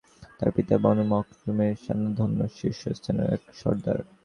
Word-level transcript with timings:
তাঁর 0.37 0.49
পিতা 0.55 0.75
বনু 0.83 1.03
মাখযুমের 1.11 1.73
স্বনামধন্য 1.83 2.39
শীর্ষস্থানীয় 2.57 3.27
এক 3.35 3.41
সর্দার। 3.59 3.99